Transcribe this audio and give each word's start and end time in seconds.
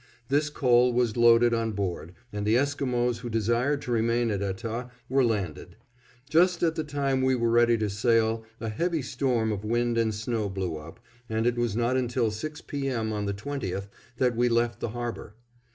This 0.29 0.49
coal 0.49 0.93
was 0.93 1.15
loaded 1.15 1.53
on 1.53 1.73
board 1.73 2.13
and 2.33 2.43
the 2.43 2.55
Esquimos 2.57 3.19
who 3.19 3.29
desired 3.29 3.83
to 3.83 3.91
remain 3.91 4.31
at 4.31 4.41
Etah 4.41 4.89
were 5.07 5.23
landed. 5.23 5.75
Just 6.27 6.63
at 6.63 6.73
the 6.73 6.83
time 6.83 7.21
we 7.21 7.35
were 7.35 7.51
ready 7.51 7.77
to 7.77 7.87
sail 7.87 8.43
a 8.59 8.69
heavy 8.69 9.03
storm 9.03 9.51
of 9.51 9.63
wind 9.63 9.99
and 9.99 10.11
snow 10.15 10.49
blew 10.49 10.75
up, 10.75 10.99
and 11.29 11.45
it 11.45 11.55
was 11.55 11.75
not 11.75 11.97
until 11.97 12.31
six 12.31 12.61
P. 12.61 12.87
M. 12.89 13.13
on 13.13 13.27
the 13.27 13.33
20th 13.35 13.89
that 14.17 14.35
we 14.35 14.49
left 14.49 14.79
the 14.79 14.89
harbor. 14.89 15.35